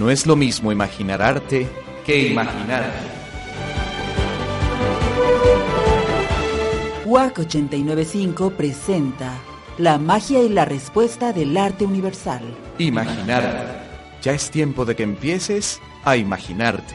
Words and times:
No 0.00 0.08
es 0.08 0.26
lo 0.26 0.34
mismo 0.34 0.72
imaginar 0.72 1.20
arte 1.20 1.68
que 2.06 2.28
imaginar. 2.28 2.90
WAC 7.04 7.40
895 7.40 8.52
presenta 8.52 9.34
La 9.76 9.98
magia 9.98 10.42
y 10.42 10.48
la 10.48 10.64
respuesta 10.64 11.34
del 11.34 11.54
arte 11.54 11.84
universal. 11.84 12.40
Imaginar. 12.78 13.84
Ya 14.22 14.32
es 14.32 14.50
tiempo 14.50 14.86
de 14.86 14.96
que 14.96 15.02
empieces 15.02 15.82
a 16.02 16.16
imaginarte. 16.16 16.94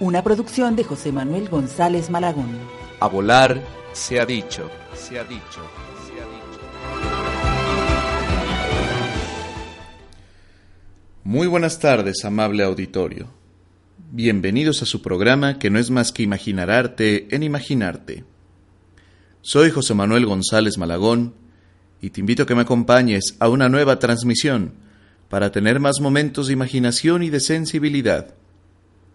Una 0.00 0.22
producción 0.22 0.76
de 0.76 0.84
José 0.84 1.12
Manuel 1.12 1.50
González 1.50 2.08
Malagón. 2.08 2.58
A 3.00 3.06
volar 3.06 3.60
se 3.92 4.18
ha 4.18 4.24
dicho, 4.24 4.70
se 4.94 5.18
ha 5.18 5.24
dicho. 5.24 5.60
Muy 11.28 11.48
buenas 11.48 11.80
tardes, 11.80 12.24
amable 12.24 12.62
auditorio. 12.62 13.26
Bienvenidos 14.12 14.82
a 14.82 14.86
su 14.86 15.02
programa 15.02 15.58
que 15.58 15.70
no 15.70 15.80
es 15.80 15.90
más 15.90 16.12
que 16.12 16.22
imaginar 16.22 16.70
arte 16.70 17.26
en 17.34 17.42
imaginarte. 17.42 18.22
Soy 19.40 19.72
José 19.72 19.94
Manuel 19.94 20.24
González 20.24 20.78
Malagón 20.78 21.34
y 22.00 22.10
te 22.10 22.20
invito 22.20 22.44
a 22.44 22.46
que 22.46 22.54
me 22.54 22.60
acompañes 22.60 23.34
a 23.40 23.48
una 23.48 23.68
nueva 23.68 23.98
transmisión 23.98 24.74
para 25.28 25.50
tener 25.50 25.80
más 25.80 26.00
momentos 26.00 26.46
de 26.46 26.52
imaginación 26.52 27.24
y 27.24 27.30
de 27.30 27.40
sensibilidad, 27.40 28.36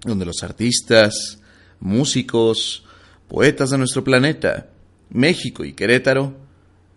donde 0.03 0.25
los 0.25 0.43
artistas, 0.43 1.39
músicos, 1.79 2.83
poetas 3.29 3.69
de 3.69 3.77
nuestro 3.77 4.03
planeta, 4.03 4.67
México 5.11 5.63
y 5.63 5.71
Querétaro, 5.71 6.35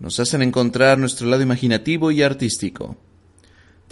nos 0.01 0.19
hacen 0.19 0.43
encontrar 0.43 0.99
nuestro 0.99 1.29
lado 1.29 1.45
imaginativo 1.45 2.11
y 2.11 2.23
artístico. 2.23 2.97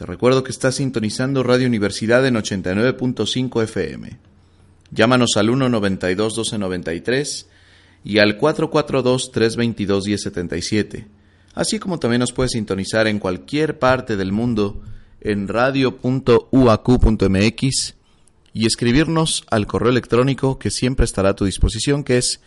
Recuerdo 0.06 0.42
que 0.42 0.50
estás 0.50 0.77
sintonizando 0.77 1.42
Radio 1.42 1.67
Universidad 1.67 2.27
en 2.27 2.34
89.5 2.34 3.62
FM. 3.62 4.19
Llámanos 4.91 5.36
al 5.36 5.48
192-1293 5.48 7.47
y 8.05 8.19
al 8.19 8.39
442-322-1077, 8.39 11.06
así 11.55 11.78
como 11.78 11.98
también 11.98 12.20
nos 12.20 12.33
puedes 12.33 12.53
sintonizar 12.53 13.06
en 13.06 13.19
cualquier 13.19 13.78
parte 13.78 14.17
del 14.17 14.33
mundo 14.33 14.81
en 15.20 15.48
radio.uaq.mx 15.48 17.94
y 18.55 18.66
escribirnos 18.66 19.44
al 19.50 19.66
correo 19.66 19.91
electrónico 19.91 20.59
que 20.59 20.70
siempre 20.70 21.05
estará 21.05 21.28
a 21.31 21.37
tu 21.37 21.44
disposición, 21.44 22.05
que 22.05 22.16
es 22.19 22.41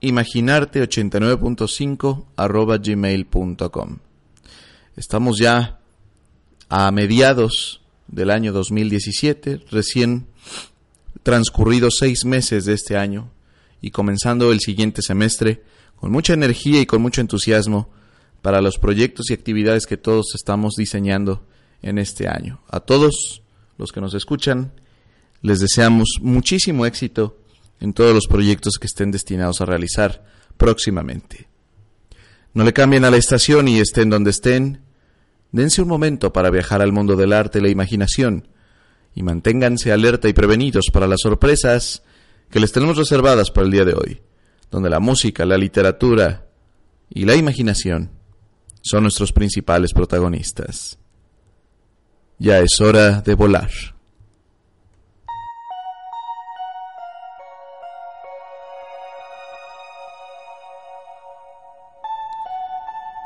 imaginarte89.5 0.00 2.24
arroba 2.36 2.78
gmail.com. 2.78 3.98
Estamos 4.96 5.38
ya 5.38 5.80
a 6.68 6.90
mediados 6.90 7.80
del 8.08 8.30
año 8.30 8.52
2017, 8.52 9.60
recién 9.70 10.26
transcurridos 11.22 11.96
seis 11.98 12.24
meses 12.24 12.64
de 12.64 12.74
este 12.74 12.96
año 12.96 13.30
y 13.80 13.90
comenzando 13.90 14.52
el 14.52 14.60
siguiente 14.60 15.02
semestre 15.02 15.62
con 15.96 16.12
mucha 16.12 16.34
energía 16.34 16.80
y 16.80 16.86
con 16.86 17.02
mucho 17.02 17.20
entusiasmo 17.20 17.90
para 18.42 18.60
los 18.60 18.78
proyectos 18.78 19.30
y 19.30 19.32
actividades 19.32 19.86
que 19.86 19.96
todos 19.96 20.34
estamos 20.34 20.74
diseñando 20.76 21.46
en 21.82 21.98
este 21.98 22.28
año. 22.28 22.60
A 22.68 22.80
todos 22.80 23.42
los 23.78 23.90
que 23.90 24.00
nos 24.00 24.14
escuchan, 24.14 24.72
les 25.40 25.60
deseamos 25.60 26.18
muchísimo 26.20 26.86
éxito 26.86 27.38
en 27.80 27.92
todos 27.92 28.14
los 28.14 28.26
proyectos 28.26 28.78
que 28.78 28.86
estén 28.86 29.10
destinados 29.10 29.60
a 29.60 29.66
realizar 29.66 30.24
próximamente. 30.56 31.48
No 32.52 32.64
le 32.64 32.72
cambien 32.72 33.04
a 33.04 33.10
la 33.10 33.16
estación 33.16 33.66
y 33.68 33.80
estén 33.80 34.10
donde 34.10 34.30
estén, 34.30 34.80
Dense 35.54 35.82
un 35.82 35.86
momento 35.86 36.32
para 36.32 36.50
viajar 36.50 36.82
al 36.82 36.90
mundo 36.90 37.14
del 37.14 37.32
arte 37.32 37.60
y 37.60 37.62
la 37.62 37.68
imaginación 37.68 38.48
y 39.14 39.22
manténganse 39.22 39.92
alerta 39.92 40.28
y 40.28 40.32
prevenidos 40.32 40.86
para 40.92 41.06
las 41.06 41.20
sorpresas 41.20 42.02
que 42.50 42.58
les 42.58 42.72
tenemos 42.72 42.96
reservadas 42.96 43.52
para 43.52 43.64
el 43.64 43.70
día 43.70 43.84
de 43.84 43.94
hoy, 43.94 44.20
donde 44.68 44.90
la 44.90 44.98
música, 44.98 45.44
la 45.44 45.56
literatura 45.56 46.48
y 47.08 47.24
la 47.24 47.36
imaginación 47.36 48.10
son 48.82 49.04
nuestros 49.04 49.32
principales 49.32 49.92
protagonistas. 49.92 50.98
Ya 52.40 52.58
es 52.58 52.80
hora 52.80 53.20
de 53.20 53.34
volar. 53.34 53.70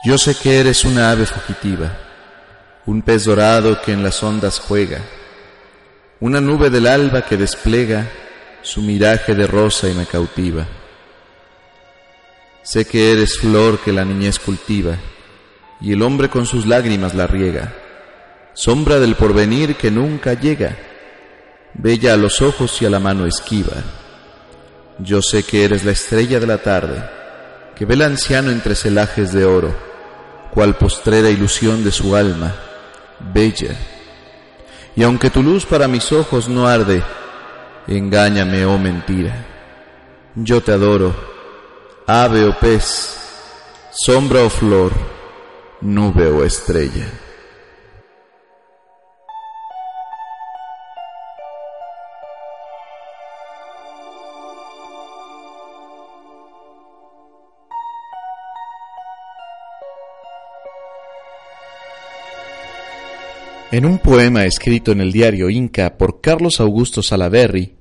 Yo 0.05 0.19
sé 0.19 0.35
que 0.35 0.61
eres 0.61 0.85
una 0.85 1.11
ave 1.11 1.25
fugitiva 1.25 2.05
un 2.89 3.03
pez 3.03 3.27
dorado 3.27 3.83
que 3.83 3.93
en 3.93 4.03
las 4.03 4.23
ondas 4.23 4.59
juega, 4.59 5.03
una 6.21 6.41
nube 6.41 6.71
del 6.71 6.87
alba 6.87 7.21
que 7.21 7.37
despliega 7.37 8.09
su 8.63 8.81
miraje 8.81 9.35
de 9.35 9.47
rosa 9.47 9.91
y 9.91 9.95
me 9.95 10.07
cautiva. 10.07 10.67
Sé 12.63 12.87
que 12.87 13.13
eres 13.13 13.37
flor 13.37 13.79
que 13.81 13.93
la 13.93 14.07
niñez 14.07 14.39
cultiva, 14.39 14.97
y 15.83 15.93
el 15.93 16.01
hombre 16.01 16.31
con 16.31 16.47
sus 16.47 16.65
lágrimas 16.65 17.15
la 17.15 17.27
riega, 17.27 17.75
sombra 18.55 18.99
del 18.99 19.17
porvenir 19.17 19.77
que 19.77 19.91
nunca 19.91 20.33
llega, 20.33 20.75
bella 21.75 22.15
a 22.15 22.17
los 22.17 22.41
ojos 22.41 22.81
y 22.81 22.87
a 22.87 22.91
la 22.91 23.01
mano 23.01 23.27
esquiva. 23.27 23.77
Yo 24.99 25.21
sé 25.21 25.43
que 25.43 25.63
eres 25.63 25.85
la 25.85 25.93
estrella 25.93 26.41
de 26.41 26.47
la 26.47 26.57
tarde, 26.57 27.05
que 27.77 27.85
ve 27.85 27.93
el 27.93 28.03
anciano 28.03 28.51
entre 28.51 28.75
celajes 28.75 29.35
de 29.35 29.45
oro, 29.45 29.77
cual 30.55 30.79
postrera 30.79 31.29
ilusión 31.29 31.85
de 31.85 31.91
su 31.91 32.17
alma, 32.17 32.55
bella. 33.21 33.77
Y 34.97 35.03
aunque 35.03 35.31
tu 35.31 35.43
luz 35.43 35.65
para 35.65 35.89
mis 35.89 36.11
ojos 36.13 36.49
no 36.49 36.67
arde, 36.67 37.03
engáñame, 37.87 38.65
oh 38.67 38.79
mentira. 38.79 39.47
Yo 40.35 40.61
te 40.61 40.73
adoro, 40.73 41.15
ave 42.07 42.45
o 42.45 42.59
pez, 42.59 43.17
sombra 43.93 44.43
o 44.43 44.51
flor, 44.51 44.93
nube 45.81 46.27
o 46.29 46.45
estrella. 46.45 47.07
En 63.71 63.85
un 63.85 63.99
poema 63.99 64.47
escrito 64.47 64.93
en 64.93 65.03
el 65.03 65.13
diario 65.13 65.51
Inca 65.51 65.99
por 65.99 66.23
Carlos 66.23 66.59
Augusto 66.59 67.03
Salaverry, 67.03 67.75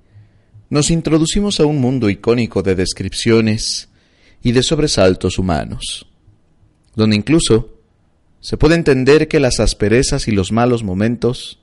nos 0.69 0.91
introducimos 0.91 1.61
a 1.61 1.65
un 1.65 1.79
mundo 1.79 2.09
icónico 2.09 2.61
de 2.61 2.75
descripciones 2.75 3.87
y 4.43 4.51
de 4.51 4.63
sobresaltos 4.63 5.39
humanos, 5.39 6.05
donde 6.93 7.15
incluso 7.15 7.79
se 8.41 8.57
puede 8.57 8.75
entender 8.75 9.29
que 9.29 9.39
las 9.39 9.61
asperezas 9.61 10.27
y 10.27 10.31
los 10.31 10.51
malos 10.51 10.83
momentos 10.83 11.59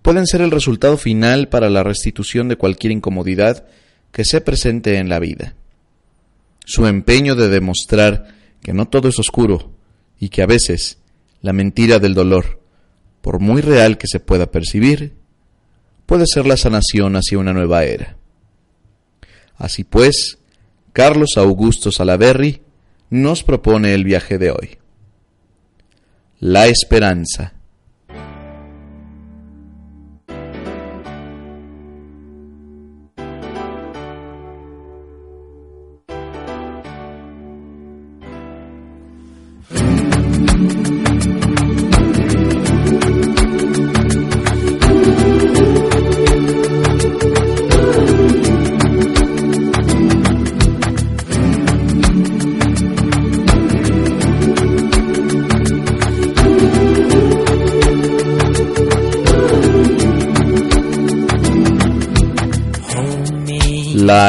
pueden 0.00 0.26
ser 0.26 0.40
el 0.40 0.50
resultado 0.50 0.96
final 0.96 1.50
para 1.50 1.68
la 1.68 1.82
restitución 1.82 2.48
de 2.48 2.56
cualquier 2.56 2.92
incomodidad 2.92 3.66
que 4.10 4.24
se 4.24 4.40
presente 4.40 4.96
en 4.96 5.10
la 5.10 5.18
vida. 5.18 5.54
Su 6.64 6.86
empeño 6.86 7.34
de 7.34 7.50
demostrar 7.50 8.28
que 8.62 8.72
no 8.72 8.88
todo 8.88 9.08
es 9.08 9.18
oscuro 9.18 9.70
y 10.18 10.30
que 10.30 10.40
a 10.40 10.46
veces 10.46 10.96
la 11.42 11.52
mentira 11.52 11.98
del 11.98 12.14
dolor 12.14 12.63
por 13.24 13.40
muy 13.40 13.62
real 13.62 13.96
que 13.96 14.06
se 14.06 14.20
pueda 14.20 14.50
percibir, 14.50 15.14
puede 16.04 16.26
ser 16.26 16.44
la 16.44 16.58
sanación 16.58 17.16
hacia 17.16 17.38
una 17.38 17.54
nueva 17.54 17.84
era. 17.84 18.18
Así 19.56 19.82
pues, 19.82 20.36
Carlos 20.92 21.30
Augusto 21.38 21.90
Salaverry 21.90 22.60
nos 23.08 23.42
propone 23.42 23.94
el 23.94 24.04
viaje 24.04 24.36
de 24.36 24.50
hoy. 24.50 24.76
La 26.38 26.66
esperanza. 26.66 27.54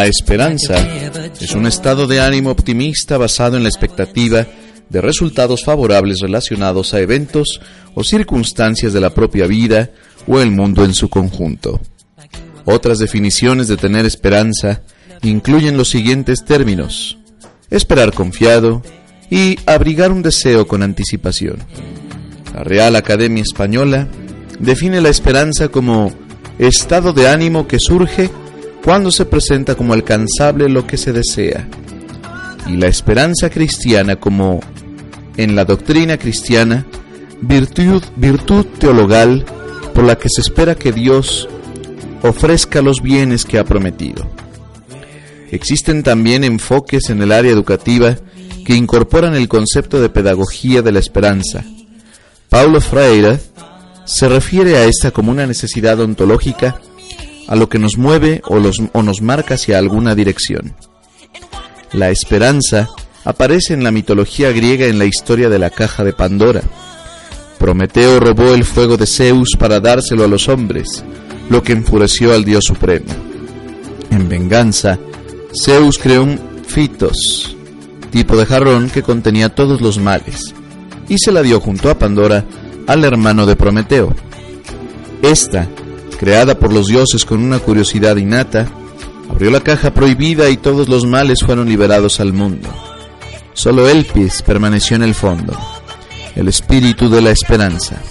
La 0.06 0.10
esperanza 0.10 0.76
es 1.42 1.56
un 1.56 1.66
estado 1.66 2.06
de 2.06 2.22
ánimo 2.22 2.52
optimista 2.52 3.18
basado 3.18 3.58
en 3.58 3.64
la 3.64 3.70
expectativa 3.70 4.46
de 4.88 5.02
resultados 5.02 5.64
favorables 5.64 6.20
relacionados 6.20 6.94
a 6.94 7.00
eventos 7.00 7.60
o 7.96 8.04
circunstancias 8.04 8.94
de 8.94 9.02
la 9.02 9.16
propia 9.16 9.48
vida 9.48 9.90
o 10.28 10.40
el 10.42 10.52
mundo 10.52 10.86
en 10.86 10.94
su 10.94 11.10
conjunto. 11.10 11.82
Otras 12.66 13.00
definiciones 13.00 13.68
de 13.68 13.78
tener 13.78 14.06
esperanza 14.06 14.84
incluyen 15.24 15.76
los 15.76 15.90
siguientes 15.90 16.46
términos. 16.46 17.18
Esperar 17.72 18.14
confiado 18.14 18.84
y 19.32 19.58
abrigar 19.66 20.12
un 20.12 20.22
deseo 20.22 20.68
con 20.68 20.84
anticipación. 20.84 21.58
La 22.54 22.64
Real 22.64 22.96
Academia 22.96 23.42
Española 23.42 24.08
define 24.60 25.02
la 25.02 25.10
esperanza 25.10 25.70
como 25.70 26.14
estado 26.60 27.12
de 27.12 27.28
ánimo 27.28 27.68
que 27.68 27.80
surge 27.80 28.30
cuando 28.86 29.12
se 29.12 29.26
presenta 29.26 29.74
como 29.74 29.94
alcanzable 29.94 30.70
lo 30.70 30.86
que 30.86 30.96
se 30.96 31.12
desea, 31.12 31.68
y 32.68 32.78
la 32.78 32.86
esperanza 32.86 33.50
cristiana 33.50 34.18
como, 34.18 34.60
en 35.38 35.56
la 35.56 35.66
doctrina 35.66 36.20
cristiana, 36.20 36.86
virtud, 37.42 38.04
teologal 38.78 39.44
por 39.96 40.04
la 40.04 40.20
que 40.20 40.30
se 40.30 40.42
espera 40.42 40.76
que 40.76 40.92
Dios 40.92 41.50
ofrezca 42.22 42.84
los 42.84 43.02
bienes 43.02 43.44
que 43.44 43.58
ha 43.58 43.64
prometido. 43.64 44.30
Existen 45.50 46.04
también 46.04 46.44
enfoques 46.44 47.10
en 47.10 47.24
el 47.24 47.32
área 47.32 47.52
educativa 47.52 48.18
que 48.66 48.76
incorporan 48.76 49.34
el 49.34 49.48
concepto 49.48 50.00
de 50.00 50.10
pedagogía 50.10 50.84
de 50.84 50.92
la 50.92 51.00
esperanza. 51.00 51.66
Paulo 52.50 52.80
Freire 52.82 53.40
se 54.06 54.30
refiere 54.30 54.78
a 54.78 54.86
esta 54.86 55.10
como 55.10 55.32
una 55.32 55.48
necesidad 55.48 56.00
ontológica 56.00 56.80
a 57.48 57.56
lo 57.56 57.70
que 57.70 57.80
nos 57.80 57.98
mueve 57.98 58.42
o, 58.46 58.60
o 58.94 59.04
nos 59.04 59.22
marca 59.22 59.56
hacia 59.56 59.78
alguna 59.78 60.16
dirección. 60.16 60.76
La 61.92 62.10
esperanza 62.10 62.90
aparece 63.24 63.74
en 63.74 63.84
la 63.84 63.92
mitología 63.92 64.52
griega 64.52 64.86
en 64.86 65.00
la 65.00 65.06
historia 65.06 65.50
de 65.50 65.60
la 65.60 65.70
caja 65.70 66.04
de 66.04 66.14
Pandora. 66.14 66.62
Prometeo 67.58 68.20
robó 68.20 68.54
el 68.54 68.64
fuego 68.64 68.98
de 68.98 69.08
Zeus 69.08 69.56
para 69.58 69.80
dárselo 69.80 70.24
a 70.24 70.28
los 70.28 70.48
hombres, 70.50 71.04
lo 71.50 71.64
que 71.64 71.74
enfureció 71.74 72.34
al 72.34 72.46
dios 72.46 72.66
supremo. 72.66 73.08
En 74.12 74.30
venganza, 74.30 75.00
Zeus 75.64 75.98
creó 75.98 76.24
un 76.24 76.40
fitos, 76.68 77.56
tipo 78.12 78.38
de 78.38 78.46
jarrón 78.46 78.90
que 78.90 79.04
contenía 79.04 79.54
todos 79.54 79.82
los 79.82 79.98
males, 80.00 80.54
y 81.08 81.18
se 81.18 81.32
la 81.32 81.42
dio 81.42 81.60
junto 81.60 81.90
a 81.90 81.98
Pandora 81.98 82.46
al 82.88 83.04
hermano 83.04 83.46
de 83.46 83.56
Prometeo. 83.56 84.14
Esta, 85.22 85.68
creada 86.16 86.58
por 86.58 86.74
los 86.74 86.88
dioses 86.88 87.26
con 87.26 87.44
una 87.44 87.60
curiosidad 87.60 88.16
innata, 88.18 88.68
abrió 89.30 89.52
la 89.52 89.62
caja 89.62 89.94
prohibida 89.94 90.50
y 90.50 90.58
todos 90.58 90.88
los 90.88 91.06
males 91.06 91.40
fueron 91.46 91.68
liberados 91.68 92.20
al 92.20 92.34
mundo. 92.34 92.70
Solo 93.54 93.88
Elpis 93.88 94.42
permaneció 94.42 94.96
en 94.96 95.04
el 95.04 95.16
fondo, 95.16 95.58
el 96.36 96.48
espíritu 96.48 97.10
de 97.10 97.22
la 97.22 97.32
esperanza. 97.32 98.02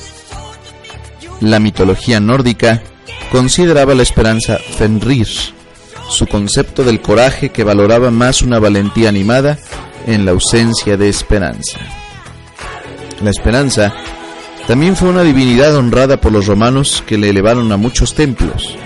La 1.40 1.60
mitología 1.60 2.20
nórdica 2.20 2.82
consideraba 3.30 3.94
la 3.94 4.02
esperanza 4.02 4.58
Fenrir, 4.58 5.28
su 6.08 6.26
concepto 6.26 6.84
del 6.84 7.00
coraje 7.00 7.50
que 7.50 7.64
valoraba 7.64 8.10
más 8.10 8.42
una 8.42 8.58
valentía 8.58 9.08
animada 9.08 9.58
en 10.06 10.24
la 10.24 10.32
ausencia 10.32 10.96
de 10.96 11.08
esperanza. 11.08 11.78
La 13.22 13.30
esperanza 13.30 13.94
también 14.66 14.96
fue 14.96 15.10
una 15.10 15.22
divinidad 15.22 15.76
honrada 15.76 16.20
por 16.20 16.32
los 16.32 16.46
romanos 16.46 17.02
que 17.06 17.18
le 17.18 17.30
elevaron 17.30 17.70
a 17.72 17.76
muchos 17.76 18.14
templos. 18.14 18.76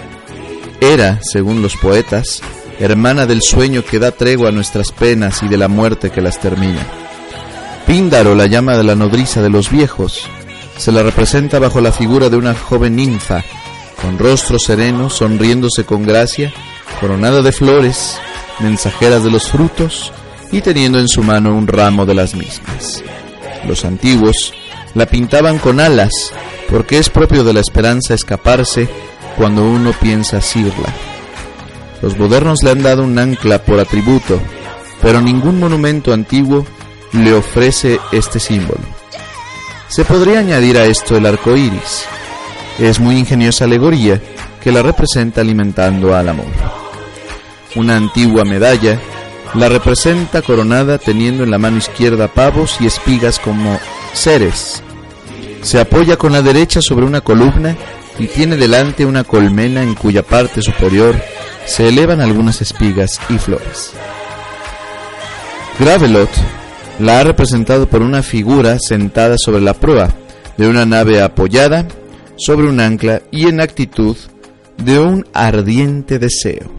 Era, 0.80 1.20
según 1.22 1.62
los 1.62 1.76
poetas, 1.76 2.42
hermana 2.80 3.26
del 3.26 3.42
sueño 3.42 3.84
que 3.84 3.98
da 3.98 4.10
tregua 4.10 4.48
a 4.48 4.52
nuestras 4.52 4.92
penas 4.92 5.42
y 5.42 5.48
de 5.48 5.56
la 5.56 5.68
muerte 5.68 6.10
que 6.10 6.20
las 6.20 6.40
termina. 6.40 6.84
Píndaro 7.86 8.34
la 8.34 8.46
llama 8.46 8.76
de 8.76 8.84
la 8.84 8.94
nodriza 8.94 9.40
de 9.40 9.50
los 9.50 9.70
viejos. 9.70 10.28
Se 10.76 10.92
la 10.92 11.02
representa 11.02 11.58
bajo 11.58 11.80
la 11.80 11.92
figura 11.92 12.28
de 12.28 12.36
una 12.36 12.54
joven 12.54 12.96
ninfa, 12.96 13.42
con 14.00 14.18
rostro 14.18 14.58
sereno, 14.58 15.10
sonriéndose 15.10 15.84
con 15.84 16.02
gracia, 16.02 16.52
coronada 17.00 17.42
de 17.42 17.52
flores, 17.52 18.18
mensajeras 18.60 19.24
de 19.24 19.30
los 19.30 19.48
frutos 19.48 20.12
y 20.52 20.60
teniendo 20.60 20.98
en 20.98 21.08
su 21.08 21.22
mano 21.22 21.54
un 21.56 21.66
ramo 21.66 22.04
de 22.06 22.14
las 22.14 22.34
mismas. 22.34 23.02
Los 23.66 23.84
antiguos 23.84 24.52
la 24.98 25.06
pintaban 25.06 25.58
con 25.58 25.78
alas, 25.78 26.10
porque 26.68 26.98
es 26.98 27.08
propio 27.08 27.44
de 27.44 27.52
la 27.52 27.60
esperanza 27.60 28.14
escaparse 28.14 28.88
cuando 29.36 29.62
uno 29.62 29.92
piensa 29.92 30.38
asirla. 30.38 30.92
Los 32.02 32.18
modernos 32.18 32.64
le 32.64 32.72
han 32.72 32.82
dado 32.82 33.04
un 33.04 33.16
ancla 33.16 33.62
por 33.62 33.78
atributo, 33.78 34.40
pero 35.00 35.20
ningún 35.20 35.60
monumento 35.60 36.12
antiguo 36.12 36.66
le 37.12 37.32
ofrece 37.32 38.00
este 38.10 38.40
símbolo. 38.40 38.80
Se 39.86 40.04
podría 40.04 40.40
añadir 40.40 40.76
a 40.76 40.84
esto 40.84 41.16
el 41.16 41.26
arco 41.26 41.56
iris. 41.56 42.04
Es 42.80 42.98
muy 42.98 43.16
ingeniosa 43.16 43.66
alegoría 43.66 44.20
que 44.60 44.72
la 44.72 44.82
representa 44.82 45.42
alimentando 45.42 46.16
al 46.16 46.28
amor. 46.28 46.46
Una 47.76 47.96
antigua 47.96 48.44
medalla 48.44 48.98
la 49.54 49.68
representa 49.68 50.42
coronada 50.42 50.98
teniendo 50.98 51.44
en 51.44 51.52
la 51.52 51.58
mano 51.58 51.78
izquierda 51.78 52.26
pavos 52.26 52.78
y 52.80 52.86
espigas 52.86 53.38
como 53.38 53.78
seres, 54.12 54.82
se 55.62 55.80
apoya 55.80 56.16
con 56.16 56.32
la 56.32 56.42
derecha 56.42 56.80
sobre 56.80 57.06
una 57.06 57.20
columna 57.20 57.76
y 58.18 58.26
tiene 58.26 58.56
delante 58.56 59.04
una 59.04 59.24
colmena 59.24 59.82
en 59.82 59.94
cuya 59.94 60.22
parte 60.22 60.62
superior 60.62 61.16
se 61.66 61.88
elevan 61.88 62.20
algunas 62.20 62.60
espigas 62.62 63.20
y 63.28 63.38
flores. 63.38 63.92
Gravelot 65.78 66.30
la 66.98 67.20
ha 67.20 67.24
representado 67.24 67.88
por 67.88 68.02
una 68.02 68.22
figura 68.22 68.78
sentada 68.80 69.36
sobre 69.38 69.60
la 69.60 69.74
proa 69.74 70.12
de 70.56 70.68
una 70.68 70.84
nave 70.84 71.22
apoyada 71.22 71.86
sobre 72.36 72.68
un 72.68 72.80
ancla 72.80 73.22
y 73.30 73.46
en 73.46 73.60
actitud 73.60 74.16
de 74.76 74.98
un 74.98 75.26
ardiente 75.32 76.18
deseo. 76.18 76.70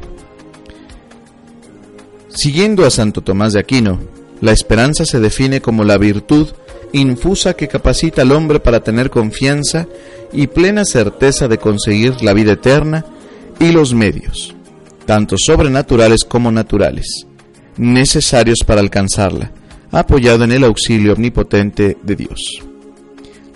Siguiendo 2.30 2.86
a 2.86 2.90
Santo 2.90 3.22
Tomás 3.22 3.54
de 3.54 3.60
Aquino, 3.60 4.00
la 4.42 4.52
esperanza 4.52 5.06
se 5.06 5.20
define 5.20 5.62
como 5.62 5.84
la 5.84 5.98
virtud 5.98 6.48
infusa 6.94 7.54
que 7.54 7.68
capacita 7.68 8.22
al 8.22 8.32
hombre 8.32 8.60
para 8.60 8.82
tener 8.82 9.10
confianza 9.10 9.88
y 10.32 10.48
plena 10.48 10.86
certeza 10.86 11.48
de 11.48 11.58
conseguir 11.58 12.22
la 12.22 12.34
vida 12.34 12.54
eterna 12.54 13.06
y 13.60 13.72
los 13.72 13.94
medios, 13.94 14.56
tanto 15.06 15.36
sobrenaturales 15.38 16.24
como 16.24 16.52
naturales, 16.52 17.26
necesarios 17.78 18.60
para 18.66 18.82
alcanzarla, 18.82 19.52
apoyado 19.92 20.44
en 20.44 20.52
el 20.52 20.64
auxilio 20.64 21.14
omnipotente 21.14 21.98
de 22.02 22.16
Dios. 22.16 22.64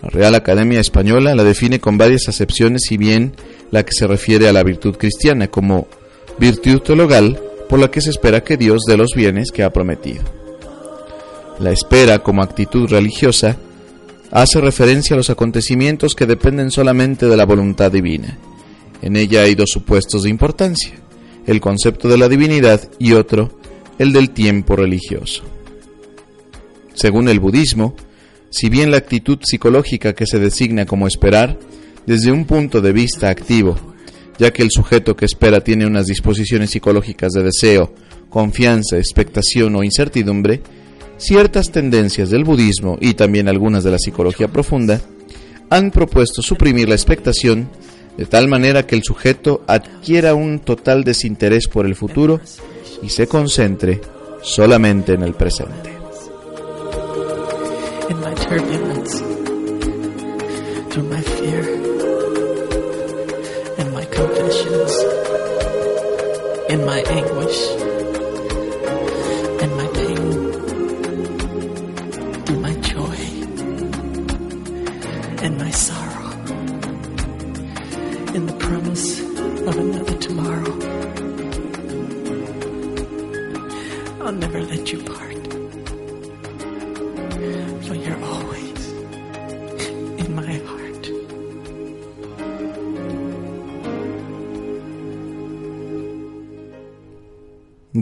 La 0.01 0.09
Real 0.09 0.35
Academia 0.35 0.81
Española 0.81 1.33
la 1.33 1.43
define 1.43 1.79
con 1.79 1.97
varias 1.97 2.27
acepciones, 2.27 2.83
si 2.87 2.97
bien 2.97 3.35
la 3.71 3.83
que 3.83 3.93
se 3.93 4.05
refiere 4.05 4.49
a 4.49 4.53
la 4.53 4.63
virtud 4.63 4.97
cristiana 4.97 5.47
como 5.47 5.87
virtud 6.37 6.81
teologal 6.81 7.39
por 7.69 7.79
la 7.79 7.89
que 7.89 8.01
se 8.01 8.09
espera 8.09 8.43
que 8.43 8.57
Dios 8.57 8.81
dé 8.85 8.97
los 8.97 9.11
bienes 9.15 9.51
que 9.51 9.63
ha 9.63 9.71
prometido. 9.71 10.42
La 11.59 11.71
espera 11.71 12.19
como 12.19 12.41
actitud 12.41 12.89
religiosa 12.89 13.57
hace 14.31 14.59
referencia 14.59 15.13
a 15.13 15.17
los 15.17 15.29
acontecimientos 15.29 16.15
que 16.15 16.25
dependen 16.25 16.71
solamente 16.71 17.27
de 17.27 17.37
la 17.37 17.45
voluntad 17.45 17.91
divina. 17.91 18.37
En 19.01 19.15
ella 19.15 19.43
hay 19.43 19.53
dos 19.53 19.69
supuestos 19.69 20.23
de 20.23 20.29
importancia, 20.29 20.93
el 21.45 21.61
concepto 21.61 22.07
de 22.07 22.17
la 22.17 22.27
divinidad 22.27 22.89
y 22.99 23.13
otro, 23.13 23.51
el 23.99 24.11
del 24.11 24.31
tiempo 24.31 24.75
religioso. 24.75 25.43
Según 26.95 27.29
el 27.29 27.39
budismo, 27.39 27.95
si 28.49 28.69
bien 28.69 28.91
la 28.91 28.97
actitud 28.97 29.39
psicológica 29.43 30.13
que 30.13 30.25
se 30.25 30.39
designa 30.39 30.85
como 30.85 31.07
esperar, 31.07 31.59
desde 32.05 32.31
un 32.31 32.45
punto 32.45 32.81
de 32.81 32.91
vista 32.91 33.29
activo, 33.29 33.75
ya 34.39 34.51
que 34.51 34.63
el 34.63 34.71
sujeto 34.71 35.15
que 35.15 35.25
espera 35.25 35.61
tiene 35.61 35.85
unas 35.85 36.07
disposiciones 36.07 36.71
psicológicas 36.71 37.33
de 37.33 37.43
deseo, 37.43 37.93
confianza, 38.29 38.97
expectación 38.97 39.75
o 39.75 39.83
incertidumbre, 39.83 40.61
ciertas 41.23 41.71
tendencias 41.71 42.29
del 42.29 42.43
budismo 42.43 42.97
y 42.99 43.13
también 43.13 43.47
algunas 43.47 43.83
de 43.83 43.91
la 43.91 43.97
psicología 43.97 44.47
profunda 44.47 44.99
han 45.69 45.89
propuesto 45.91 46.41
suprimir 46.41 46.89
la 46.89 46.95
expectación 46.95 47.69
de 48.17 48.25
tal 48.25 48.47
manera 48.47 48.85
que 48.85 48.95
el 48.95 49.03
sujeto 49.03 49.63
adquiera 49.67 50.35
un 50.35 50.59
total 50.59 51.03
desinterés 51.03 51.67
por 51.67 51.85
el 51.85 51.95
futuro 51.95 52.41
y 53.01 53.09
se 53.09 53.27
concentre 53.27 54.01
solamente 54.41 55.13
en 55.13 55.23
el 55.23 55.33
presente. 55.33 55.93
in 66.73 66.85
the 66.87 68.02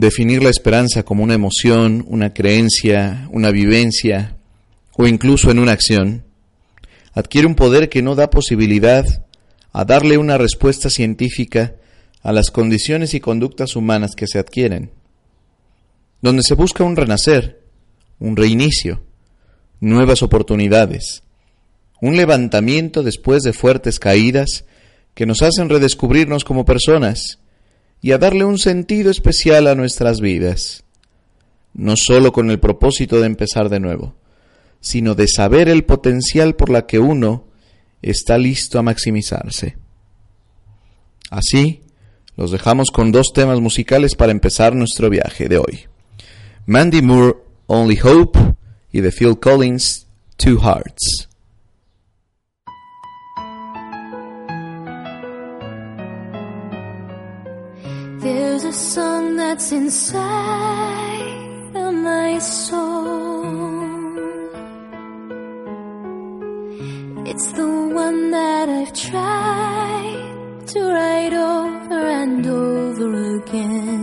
Definir 0.02 0.42
la 0.42 0.50
esperanza 0.50 1.04
como 1.04 1.22
una 1.22 1.34
emoción, 1.34 2.04
una 2.08 2.34
creencia, 2.34 3.28
una 3.30 3.52
vivencia 3.52 4.36
o 4.96 5.06
incluso 5.06 5.52
en 5.52 5.60
una 5.60 5.70
acción 5.70 6.24
adquiere 7.14 7.46
un 7.46 7.54
poder 7.54 7.88
que 7.88 8.02
no 8.02 8.16
da 8.16 8.28
posibilidad 8.28 9.04
a 9.72 9.84
darle 9.84 10.18
una 10.18 10.38
respuesta 10.38 10.90
científica 10.90 11.76
a 12.20 12.32
las 12.32 12.50
condiciones 12.50 13.14
y 13.14 13.20
conductas 13.20 13.76
humanas 13.76 14.16
que 14.16 14.26
se 14.26 14.40
adquieren, 14.40 14.90
donde 16.20 16.42
se 16.42 16.54
busca 16.54 16.82
un 16.82 16.96
renacer, 16.96 17.60
un 18.18 18.34
reinicio, 18.34 19.04
nuevas 19.78 20.24
oportunidades, 20.24 21.22
un 22.00 22.16
levantamiento 22.16 23.04
después 23.04 23.44
de 23.44 23.52
fuertes 23.52 24.00
caídas 24.00 24.64
que 25.14 25.26
nos 25.26 25.42
hacen 25.42 25.68
redescubrirnos 25.68 26.42
como 26.42 26.64
personas 26.64 27.38
y 28.02 28.10
a 28.10 28.18
darle 28.18 28.44
un 28.44 28.58
sentido 28.58 29.10
especial 29.10 29.68
a 29.68 29.76
nuestras 29.76 30.20
vidas, 30.20 30.84
no 31.72 31.94
sólo 31.96 32.32
con 32.32 32.50
el 32.50 32.58
propósito 32.58 33.20
de 33.20 33.26
empezar 33.26 33.68
de 33.68 33.80
nuevo, 33.80 34.16
sino 34.80 35.14
de 35.14 35.28
saber 35.28 35.68
el 35.68 35.84
potencial 35.84 36.56
por 36.56 36.68
la 36.68 36.86
que 36.86 36.98
uno 36.98 37.46
está 38.02 38.36
listo 38.36 38.80
a 38.80 38.82
maximizarse. 38.82 39.76
Así, 41.30 41.82
los 42.36 42.50
dejamos 42.50 42.90
con 42.90 43.12
dos 43.12 43.32
temas 43.32 43.60
musicales 43.60 44.16
para 44.16 44.32
empezar 44.32 44.74
nuestro 44.74 45.08
viaje 45.08 45.48
de 45.48 45.58
hoy. 45.58 45.86
Mandy 46.66 47.02
Moore, 47.02 47.38
Only 47.68 47.98
Hope, 48.02 48.38
y 48.90 49.00
de 49.00 49.12
Phil 49.12 49.38
Collins, 49.38 50.06
Two 50.36 50.60
Hearts. 50.60 51.28
There's 58.22 58.62
a 58.62 58.72
song 58.72 59.34
that's 59.36 59.72
inside 59.72 60.20
of 61.74 61.92
my 61.92 62.38
soul. 62.38 63.42
It's 67.26 67.50
the 67.50 67.68
one 67.92 68.30
that 68.30 68.68
I've 68.68 68.92
tried 68.92 70.68
to 70.68 70.80
write 70.94 71.32
over 71.32 72.00
and 72.20 72.46
over 72.46 73.38
again. 73.38 74.01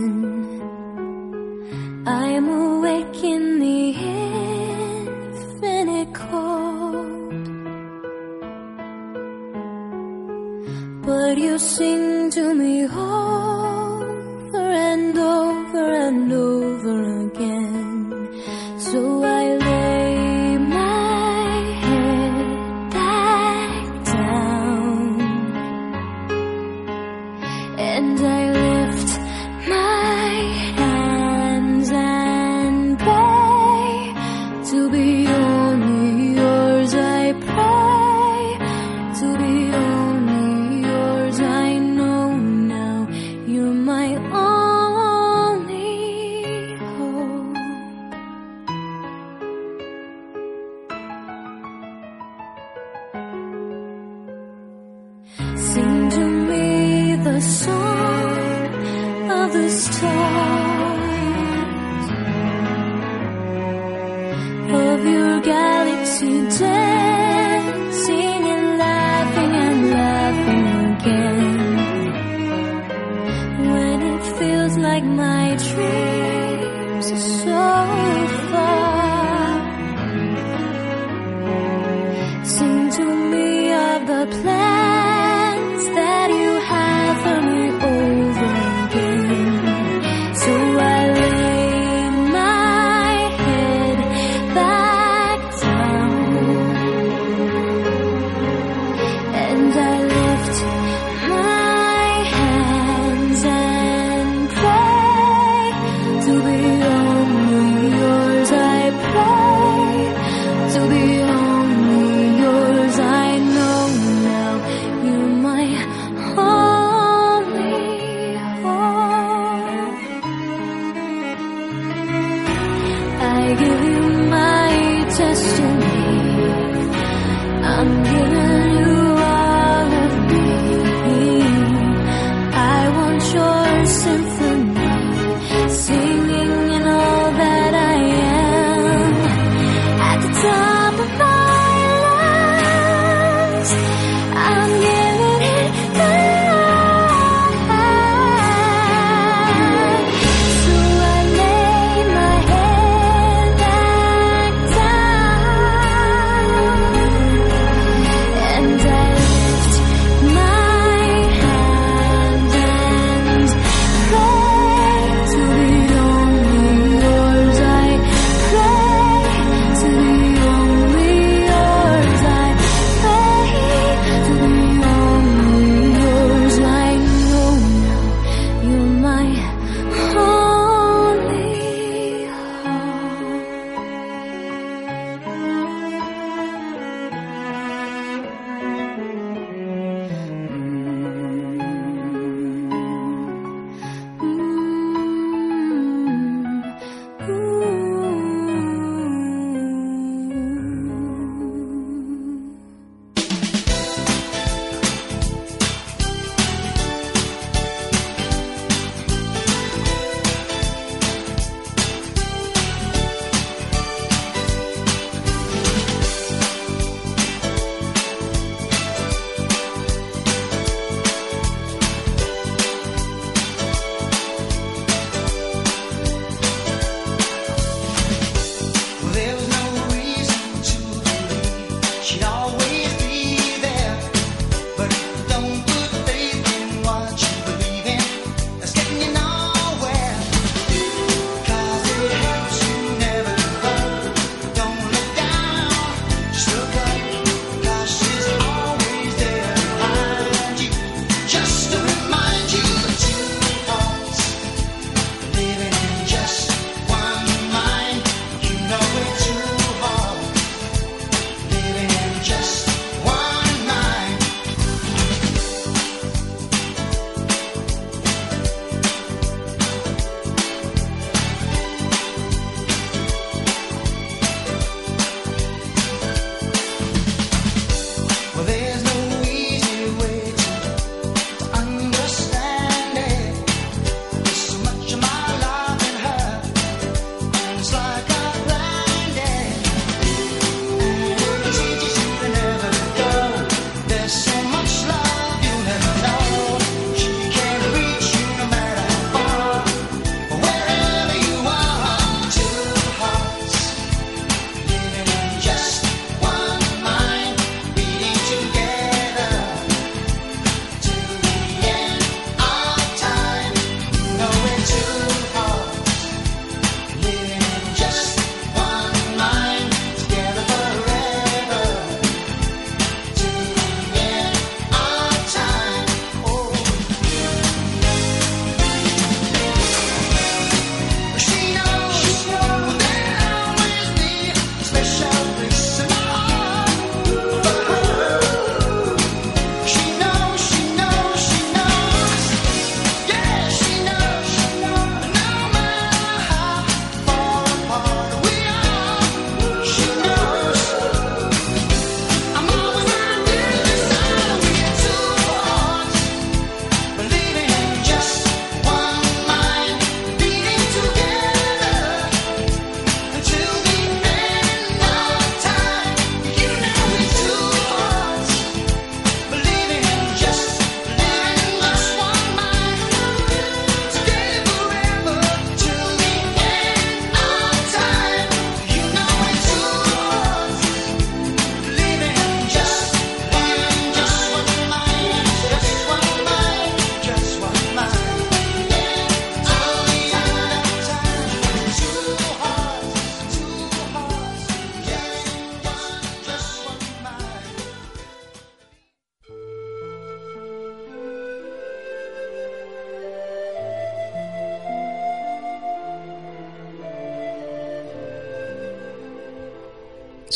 The 57.40 57.46
song 57.46 59.30
of 59.30 59.52
the 59.54 59.70
stars 59.70 60.69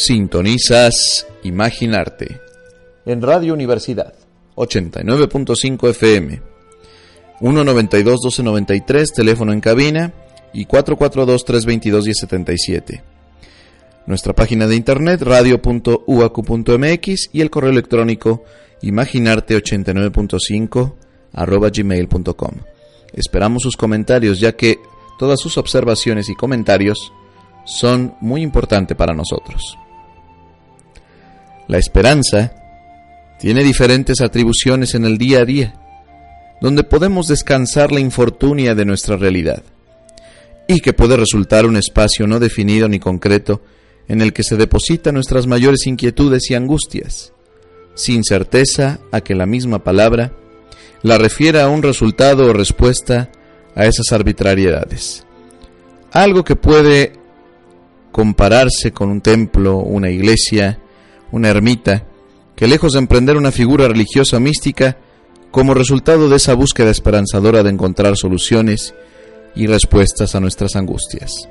Sintonizas 0.07 1.27
Imaginarte 1.45 2.38
en 3.07 3.23
Radio 3.23 3.55
Universidad 3.55 4.12
89.5 4.55 5.88
FM 5.88 6.43
192 7.40 8.12
1293 8.12 9.12
teléfono 9.14 9.55
en 9.55 9.62
cabina 9.62 10.12
y 10.53 10.67
442 10.67 11.45
322 11.47 12.05
1077. 12.05 13.03
Nuestra 14.05 14.35
página 14.35 14.67
de 14.67 14.77
internet 14.77 15.23
radio.uacu.mx 15.23 17.31
y 17.33 17.40
el 17.40 17.49
correo 17.49 17.71
electrónico 17.71 18.45
imaginarte89.5 18.83 20.95
arroba 21.33 21.71
gmail.com. 21.71 22.53
Esperamos 23.14 23.62
sus 23.62 23.79
comentarios 23.79 24.38
ya 24.38 24.53
que 24.53 24.79
todas 25.19 25.40
sus 25.40 25.57
observaciones 25.57 26.29
y 26.29 26.35
comentarios 26.35 27.11
son 27.64 28.17
muy 28.21 28.43
importantes 28.43 28.99
para 28.99 29.14
nosotros. 29.14 29.79
La 31.68 31.79
esperanza 31.79 32.53
tiene 33.38 33.62
diferentes 33.62 34.20
atribuciones 34.20 34.94
en 34.94 35.05
el 35.05 35.18
día 35.18 35.40
a 35.40 35.44
día, 35.44 35.74
donde 36.61 36.85
podemos 36.85 37.29
descansar 37.29 37.92
la 37.92 38.00
infortunia 38.00 38.74
de 38.74 38.85
nuestra 38.85 39.16
realidad, 39.16 39.62
y 40.66 40.81
que 40.81 40.92
puede 40.92 41.16
resultar 41.16 41.66
un 41.66 41.77
espacio 41.77 42.27
no 42.27 42.40
definido 42.40 42.88
ni 42.88 42.98
concreto 42.98 43.62
en 44.09 44.20
el 44.20 44.33
que 44.33 44.42
se 44.42 44.57
depositan 44.57 45.14
nuestras 45.14 45.46
mayores 45.46 45.87
inquietudes 45.87 46.50
y 46.50 46.55
angustias, 46.55 47.33
sin 47.94 48.24
certeza 48.24 49.00
a 49.12 49.20
que 49.20 49.35
la 49.35 49.46
misma 49.46 49.83
palabra 49.83 50.33
la 51.03 51.18
refiera 51.18 51.64
a 51.64 51.68
un 51.68 51.83
resultado 51.83 52.46
o 52.46 52.53
respuesta 52.53 53.31
a 53.74 53.87
esas 53.87 54.12
arbitrariedades. 54.12 55.27
Algo 56.12 56.44
que 56.44 56.57
puede 56.57 57.12
compararse 58.12 58.92
con 58.92 59.11
un 59.11 59.20
templo, 59.20 59.79
una 59.79 60.11
iglesia, 60.11 60.79
una 61.35 61.49
ermita, 61.49 62.05
que 62.55 62.68
lejos 62.68 62.92
de 62.92 63.01
emprender 63.01 63.37
una 63.37 63.51
figura 63.51 63.88
religiosa 63.88 64.38
mística, 64.38 64.97
como 65.51 65.75
resultado 65.75 66.29
de 66.29 66.37
esa 66.37 66.55
búsqueda 66.55 66.90
esperanzadora 66.90 67.64
de 67.64 67.70
encontrar 67.70 68.16
soluciones 68.16 68.94
y 69.57 69.66
respuestas 69.66 70.37
a 70.37 70.40
nuestras 70.40 70.77
angustias, 70.77 71.49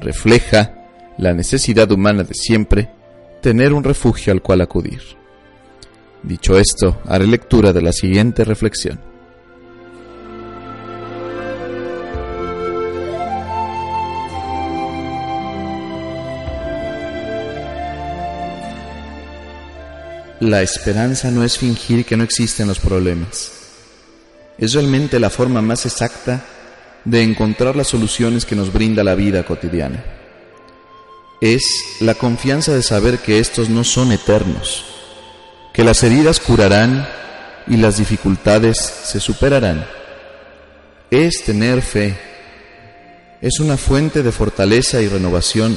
refleja 0.00 0.74
la 1.18 1.32
necesidad 1.32 1.90
humana 1.90 2.22
de 2.22 2.34
siempre 2.34 2.88
tener 3.42 3.72
un 3.72 3.82
refugio 3.82 4.32
al 4.32 4.42
cual 4.42 4.60
acudir. 4.60 5.00
Dicho 6.22 6.56
esto, 6.56 7.00
haré 7.06 7.26
lectura 7.26 7.72
de 7.72 7.82
la 7.82 7.92
siguiente 7.92 8.44
reflexión. 8.44 9.00
La 20.46 20.62
esperanza 20.62 21.32
no 21.32 21.42
es 21.42 21.58
fingir 21.58 22.04
que 22.04 22.16
no 22.16 22.22
existen 22.22 22.68
los 22.68 22.78
problemas. 22.78 23.50
Es 24.56 24.74
realmente 24.74 25.18
la 25.18 25.28
forma 25.28 25.60
más 25.60 25.86
exacta 25.86 26.44
de 27.04 27.20
encontrar 27.24 27.74
las 27.74 27.88
soluciones 27.88 28.44
que 28.44 28.54
nos 28.54 28.72
brinda 28.72 29.02
la 29.02 29.16
vida 29.16 29.44
cotidiana. 29.44 30.04
Es 31.40 31.64
la 31.98 32.14
confianza 32.14 32.72
de 32.72 32.84
saber 32.84 33.18
que 33.18 33.40
estos 33.40 33.68
no 33.70 33.82
son 33.82 34.12
eternos, 34.12 34.84
que 35.74 35.82
las 35.82 36.04
heridas 36.04 36.38
curarán 36.38 37.08
y 37.66 37.76
las 37.78 37.96
dificultades 37.96 38.78
se 38.78 39.18
superarán. 39.18 39.84
Es 41.10 41.42
tener 41.42 41.82
fe. 41.82 42.16
Es 43.40 43.58
una 43.58 43.76
fuente 43.76 44.22
de 44.22 44.30
fortaleza 44.30 45.02
y 45.02 45.08
renovación 45.08 45.76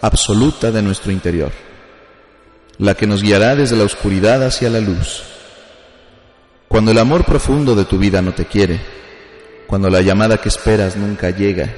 absoluta 0.00 0.70
de 0.70 0.80
nuestro 0.80 1.12
interior 1.12 1.52
la 2.82 2.96
que 2.96 3.06
nos 3.06 3.22
guiará 3.22 3.54
desde 3.54 3.76
la 3.76 3.84
oscuridad 3.84 4.42
hacia 4.42 4.68
la 4.68 4.80
luz. 4.80 5.22
Cuando 6.66 6.90
el 6.90 6.98
amor 6.98 7.24
profundo 7.24 7.76
de 7.76 7.84
tu 7.84 7.96
vida 7.96 8.20
no 8.20 8.34
te 8.34 8.46
quiere, 8.46 8.80
cuando 9.68 9.88
la 9.88 10.00
llamada 10.00 10.40
que 10.40 10.48
esperas 10.48 10.96
nunca 10.96 11.30
llega, 11.30 11.72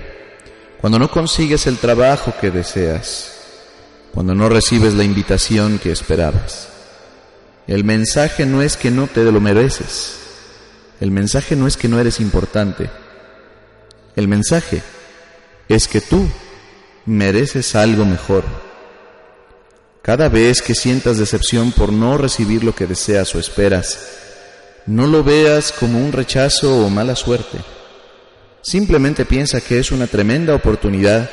cuando 0.81 0.99
no 0.99 1.11
consigues 1.11 1.67
el 1.67 1.77
trabajo 1.77 2.33
que 2.41 2.51
deseas, 2.51 3.35
cuando 4.15 4.35
no 4.35 4.49
recibes 4.49 4.95
la 4.95 5.05
invitación 5.05 5.79
que 5.79 5.93
esperabas. 5.93 6.71
El 7.67 7.85
mensaje 7.85 8.47
no 8.47 8.63
es 8.63 8.79
que 8.79 8.91
no 8.91 9.07
te 9.07 9.25
lo 9.25 9.43
mereces, 9.43 10.17
el 11.03 11.11
mensaje 11.11 11.55
no 11.55 11.67
es 11.67 11.77
que 11.77 11.89
no 11.89 12.01
eres 12.01 12.19
importante, 12.19 12.89
el 14.17 14.27
mensaje 14.27 14.83
es 15.69 15.87
que 15.87 16.01
tú 16.01 16.27
mereces 17.05 17.75
algo 17.75 18.07
mejor 18.07 18.74
cada 20.05 20.29
vez 20.29 20.61
que 20.61 20.75
sientas 20.75 21.17
decepción 21.17 21.73
por 21.73 21.91
no 21.91 22.19
recibir 22.19 22.63
lo 22.63 22.75
que 22.75 22.87
deseas 22.87 23.35
o 23.35 23.39
esperas, 23.39 24.07
no 24.85 25.07
lo 25.07 25.25
veas 25.25 25.73
como 25.73 25.99
un 25.99 26.13
rechazo 26.13 26.85
o 26.85 26.91
mala 26.91 27.17
suerte. 27.17 27.57
Simplemente 28.61 29.25
piensa 29.25 29.63
que 29.63 29.79
es 29.79 29.91
una 29.93 30.07
tremenda 30.07 30.55
oportunidad 30.55 31.31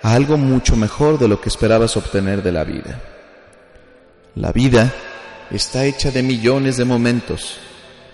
a 0.00 0.14
algo 0.14 0.36
mucho 0.36 0.76
mejor 0.76 1.18
de 1.18 1.26
lo 1.26 1.40
que 1.40 1.48
esperabas 1.48 1.96
obtener 1.96 2.44
de 2.44 2.52
la 2.52 2.62
vida. 2.62 3.00
La 4.36 4.52
vida 4.52 4.94
está 5.50 5.84
hecha 5.84 6.12
de 6.12 6.22
millones 6.22 6.76
de 6.76 6.84
momentos, 6.84 7.56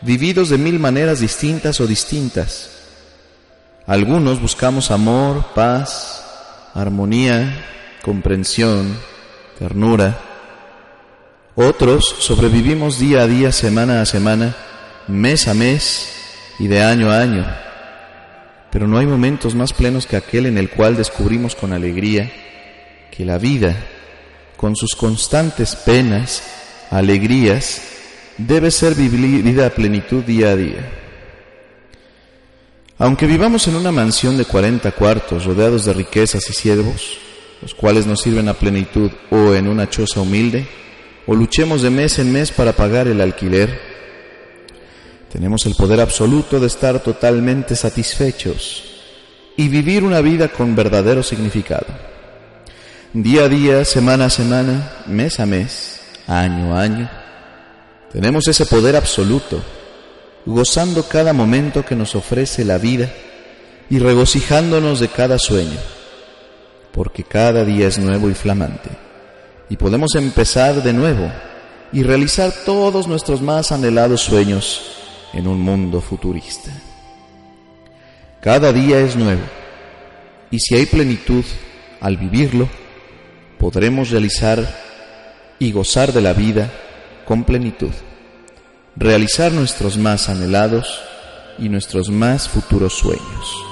vividos 0.00 0.48
de 0.48 0.56
mil 0.56 0.78
maneras 0.78 1.20
distintas 1.20 1.78
o 1.78 1.86
distintas. 1.86 2.70
Algunos 3.86 4.40
buscamos 4.40 4.90
amor, 4.90 5.44
paz, 5.54 6.24
armonía, 6.72 7.66
comprensión, 8.00 8.96
ternura. 9.61 10.18
Otros 11.55 12.16
sobrevivimos 12.18 12.99
día 12.99 13.20
a 13.20 13.27
día, 13.27 13.53
semana 13.53 14.01
a 14.01 14.07
semana, 14.07 14.57
mes 15.07 15.49
a 15.49 15.55
mes 15.55 16.55
y 16.59 16.66
de 16.66 16.83
año 16.83 17.11
a 17.11 17.20
año. 17.20 17.46
Pero 18.70 18.88
no 18.88 18.96
hay 18.96 19.05
momentos 19.05 19.55
más 19.55 19.75
plenos 19.75 20.07
que 20.07 20.16
aquel 20.16 20.46
en 20.46 20.57
el 20.57 20.70
cual 20.70 20.96
descubrimos 20.96 21.55
con 21.55 21.75
alegría 21.75 22.33
que 23.11 23.27
la 23.27 23.37
vida, 23.37 23.77
con 24.57 24.77
sus 24.77 24.94
constantes 24.94 25.77
penas, 25.77 26.42
alegrías, 26.90 27.83
debe 28.38 28.70
ser 28.70 28.94
vivida 28.94 29.66
a 29.66 29.70
plenitud 29.70 30.25
día 30.25 30.53
a 30.53 30.57
día. 30.57 30.90
Aunque 32.96 33.27
vivamos 33.27 33.68
en 33.68 33.77
una 33.77 33.92
mansión 33.92 34.38
de 34.38 34.46
40 34.46 34.90
cuartos 34.92 35.44
rodeados 35.44 35.85
de 35.85 35.92
riquezas 35.92 36.49
y 36.49 36.55
siervos, 36.55 37.30
los 37.62 37.75
cuales 37.75 38.07
nos 38.07 38.20
sirven 38.20 38.49
a 38.49 38.55
plenitud 38.55 39.11
o 39.31 39.55
en 39.55 39.68
una 39.68 39.88
choza 39.88 40.20
humilde, 40.20 40.66
o 41.27 41.35
luchemos 41.35 41.83
de 41.83 41.90
mes 41.90 42.18
en 42.18 42.33
mes 42.33 42.51
para 42.51 42.73
pagar 42.73 43.07
el 43.07 43.20
alquiler, 43.20 43.79
tenemos 45.31 45.66
el 45.66 45.75
poder 45.75 46.01
absoluto 46.01 46.59
de 46.59 46.66
estar 46.66 47.01
totalmente 47.01 47.77
satisfechos 47.77 48.85
y 49.57 49.68
vivir 49.68 50.03
una 50.03 50.20
vida 50.20 50.49
con 50.49 50.75
verdadero 50.75 51.23
significado. 51.23 51.87
Día 53.12 53.44
a 53.44 53.49
día, 53.49 53.85
semana 53.85 54.27
a 54.27 54.31
semana, 54.31 54.92
mes 55.07 55.38
a 55.38 55.46
mes, 55.46 56.01
año 56.27 56.75
a 56.75 56.83
año, 56.83 57.11
tenemos 58.12 58.49
ese 58.49 58.66
poder 58.66 58.96
absoluto, 58.96 59.62
gozando 60.46 61.05
cada 61.05 61.33
momento 61.33 61.85
que 61.85 61.94
nos 61.94 62.14
ofrece 62.14 62.64
la 62.64 62.79
vida 62.79 63.12
y 63.88 63.99
regocijándonos 63.99 64.99
de 64.99 65.09
cada 65.09 65.38
sueño 65.38 65.79
porque 66.92 67.24
cada 67.24 67.64
día 67.64 67.87
es 67.87 67.98
nuevo 67.98 68.29
y 68.29 68.35
flamante. 68.35 68.90
Y 69.68 69.76
podemos 69.76 70.14
empezar 70.14 70.83
de 70.83 70.92
nuevo 70.92 71.31
y 71.92 72.03
realizar 72.03 72.53
todos 72.64 73.07
nuestros 73.07 73.40
más 73.40 73.72
anhelados 73.72 74.20
sueños 74.20 74.83
en 75.33 75.46
un 75.46 75.61
mundo 75.61 76.00
futurista. 76.00 76.70
Cada 78.40 78.72
día 78.72 79.00
es 79.00 79.16
nuevo 79.16 79.42
y 80.50 80.59
si 80.59 80.74
hay 80.74 80.87
plenitud 80.87 81.44
al 82.00 82.16
vivirlo, 82.16 82.68
podremos 83.59 84.11
realizar 84.11 84.66
y 85.59 85.70
gozar 85.72 86.12
de 86.12 86.22
la 86.22 86.33
vida 86.33 86.70
con 87.26 87.44
plenitud, 87.44 87.92
realizar 88.96 89.53
nuestros 89.53 89.98
más 89.98 90.29
anhelados 90.29 91.00
y 91.59 91.68
nuestros 91.68 92.09
más 92.09 92.48
futuros 92.48 92.94
sueños. 92.94 93.69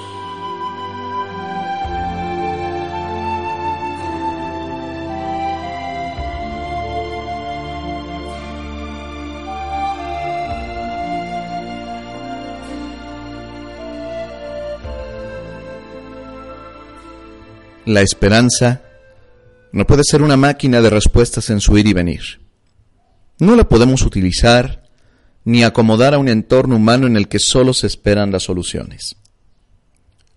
La 17.89 18.03
esperanza 18.03 18.83
no 19.73 19.87
puede 19.87 20.03
ser 20.05 20.21
una 20.21 20.37
máquina 20.37 20.83
de 20.83 20.91
respuestas 20.91 21.49
en 21.49 21.59
su 21.63 21.79
ir 21.79 21.87
y 21.87 21.95
venir. 21.95 22.21
No 23.39 23.57
la 23.57 23.67
podemos 23.67 24.03
utilizar 24.03 24.85
ni 25.47 25.65
acomodar 25.65 26.13
a 26.13 26.19
un 26.19 26.29
entorno 26.29 26.77
humano 26.77 27.07
en 27.07 27.17
el 27.17 27.29
que 27.29 27.39
solo 27.39 27.73
se 27.73 27.87
esperan 27.87 28.31
las 28.31 28.43
soluciones. 28.43 29.17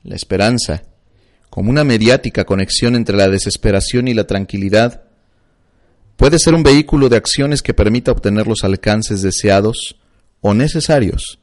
La 0.04 0.16
esperanza, 0.16 0.84
como 1.50 1.70
una 1.70 1.84
mediática 1.84 2.46
conexión 2.46 2.96
entre 2.96 3.18
la 3.18 3.28
desesperación 3.28 4.08
y 4.08 4.14
la 4.14 4.26
tranquilidad, 4.26 5.04
Puede 6.16 6.38
ser 6.38 6.54
un 6.54 6.62
vehículo 6.62 7.10
de 7.10 7.18
acciones 7.18 7.64
que 7.64 7.74
permita 7.74 8.12
obtener 8.12 8.46
los 8.46 8.64
alcances 8.64 9.24
deseados 9.24 9.96
o 10.40 10.54
necesarios, 10.54 11.40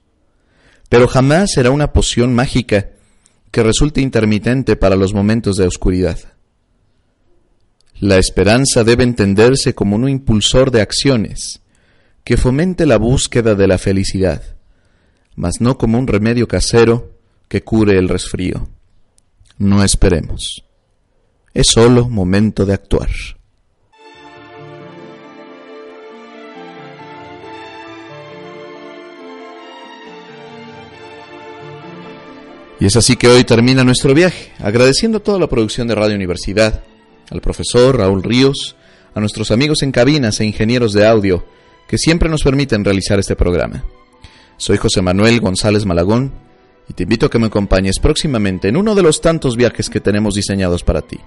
pero 0.88 1.08
jamás 1.08 1.50
será 1.52 1.72
una 1.72 1.92
poción 1.92 2.32
mágica 2.32 2.90
que 3.58 3.64
resulte 3.64 4.00
intermitente 4.00 4.76
para 4.76 4.94
los 4.94 5.12
momentos 5.12 5.56
de 5.56 5.66
oscuridad. 5.66 6.16
La 7.98 8.16
esperanza 8.16 8.84
debe 8.84 9.02
entenderse 9.02 9.74
como 9.74 9.96
un 9.96 10.08
impulsor 10.08 10.70
de 10.70 10.80
acciones 10.80 11.60
que 12.22 12.36
fomente 12.36 12.86
la 12.86 12.98
búsqueda 12.98 13.56
de 13.56 13.66
la 13.66 13.76
felicidad, 13.78 14.44
mas 15.34 15.54
no 15.58 15.76
como 15.76 15.98
un 15.98 16.06
remedio 16.06 16.46
casero 16.46 17.18
que 17.48 17.64
cure 17.64 17.98
el 17.98 18.08
resfrío. 18.08 18.68
No 19.56 19.82
esperemos. 19.82 20.62
Es 21.52 21.66
solo 21.72 22.08
momento 22.08 22.64
de 22.64 22.74
actuar. 22.74 23.10
Y 32.80 32.86
es 32.86 32.96
así 32.96 33.16
que 33.16 33.26
hoy 33.26 33.42
termina 33.42 33.82
nuestro 33.82 34.14
viaje, 34.14 34.52
agradeciendo 34.60 35.20
toda 35.20 35.38
la 35.40 35.48
producción 35.48 35.88
de 35.88 35.96
Radio 35.96 36.14
Universidad, 36.14 36.84
al 37.30 37.40
profesor 37.40 37.98
Raúl 37.98 38.22
Ríos, 38.22 38.76
a 39.14 39.20
nuestros 39.20 39.50
amigos 39.50 39.82
en 39.82 39.90
cabinas 39.90 40.38
e 40.40 40.44
ingenieros 40.44 40.92
de 40.92 41.06
audio 41.06 41.44
que 41.88 41.98
siempre 41.98 42.28
nos 42.28 42.44
permiten 42.44 42.84
realizar 42.84 43.18
este 43.18 43.34
programa. 43.34 43.84
Soy 44.58 44.76
José 44.76 45.02
Manuel 45.02 45.40
González 45.40 45.86
Malagón 45.86 46.32
y 46.88 46.92
te 46.92 47.02
invito 47.02 47.26
a 47.26 47.30
que 47.30 47.38
me 47.38 47.46
acompañes 47.46 47.98
próximamente 47.98 48.68
en 48.68 48.76
uno 48.76 48.94
de 48.94 49.02
los 49.02 49.20
tantos 49.20 49.56
viajes 49.56 49.90
que 49.90 50.00
tenemos 50.00 50.34
diseñados 50.34 50.84
para 50.84 51.02
ti, 51.02 51.18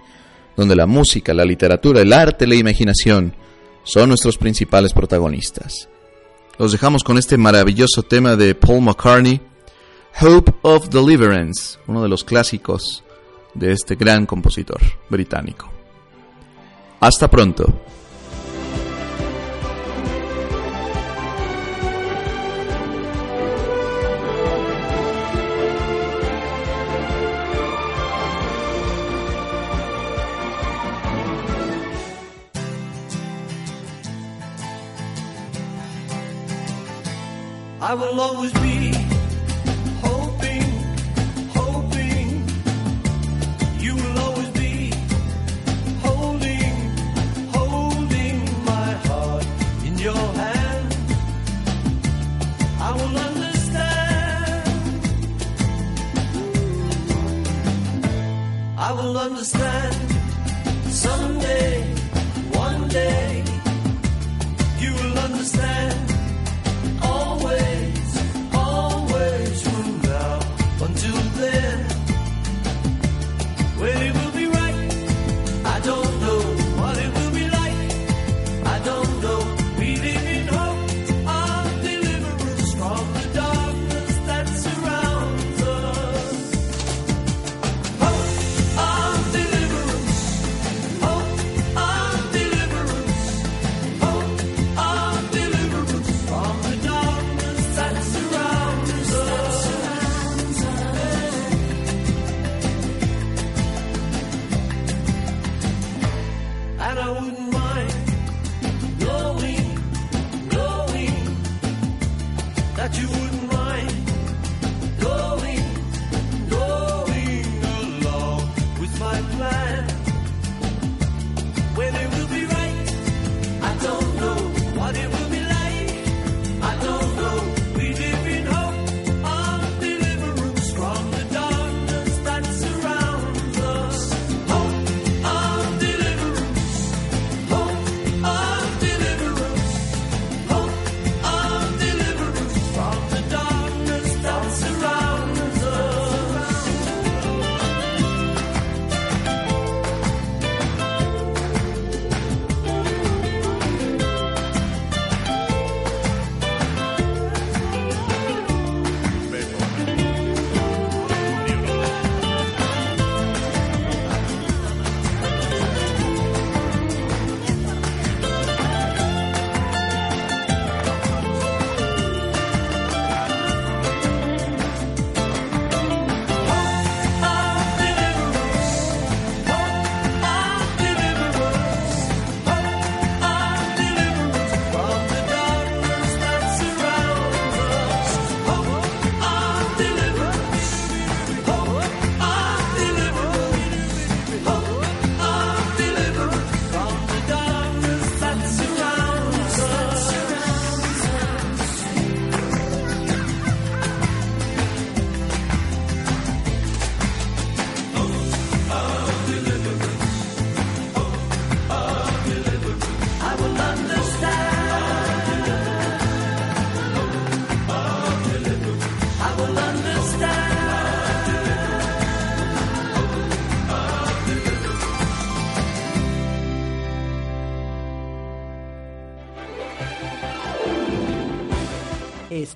donde 0.55 0.75
la 0.75 0.85
música, 0.85 1.33
la 1.33 1.43
literatura, 1.43 2.01
el 2.01 2.13
arte, 2.13 2.47
la 2.47 2.55
imaginación 2.55 3.35
son 3.83 4.09
nuestros 4.09 4.37
principales 4.37 4.93
protagonistas. 4.93 5.89
Los 6.57 6.71
dejamos 6.71 7.03
con 7.03 7.17
este 7.17 7.37
maravilloso 7.37 8.03
tema 8.03 8.35
de 8.35 8.55
Paul 8.55 8.83
McCartney, 8.83 9.41
Hope 10.19 10.53
of 10.61 10.89
Deliverance, 10.89 11.79
uno 11.87 12.03
de 12.03 12.09
los 12.09 12.23
clásicos 12.23 13.03
de 13.53 13.71
este 13.71 13.95
gran 13.95 14.25
compositor 14.25 14.79
británico. 15.09 15.71
Hasta 16.99 17.29
pronto. 17.29 17.65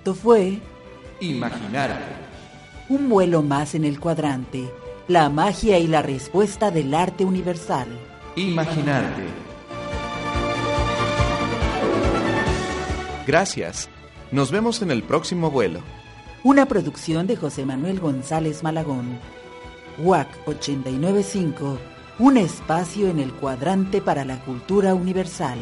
Esto 0.06 0.13
fue 0.13 0.60
Imaginarte. 1.20 1.98
un 2.89 3.10
vuelo 3.10 3.41
más 3.41 3.74
en 3.74 3.86
el 3.86 4.00
cuadrante, 4.00 4.72
la 5.08 5.30
magia 5.30 5.80
y 5.80 5.88
la 5.88 6.04
respuesta 6.04 6.70
del 6.70 6.94
arte 6.94 7.26
universal. 7.26 7.88
Imaginarte. 8.36 9.24
Gracias. 13.26 13.89
Nos 14.32 14.52
vemos 14.52 14.84
en 14.84 14.91
el 14.91 15.02
próximo 15.02 15.50
vuelo. 15.50 15.80
Una 16.44 16.68
producción 16.68 17.26
de 17.26 17.36
José 17.36 17.65
Manuel 17.65 18.00
González 18.00 18.62
Malagón. 18.62 19.18
WAC 19.98 20.28
895, 20.46 21.80
un 22.20 22.38
espacio 22.38 23.08
en 23.08 23.18
el 23.18 23.34
cuadrante 23.34 24.04
para 24.04 24.24
la 24.24 24.39
cultura 24.41 24.94
universal. 24.94 25.58